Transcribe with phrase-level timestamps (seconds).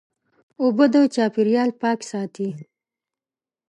[0.61, 2.49] اوبه د چاپېریال پاک ساتي.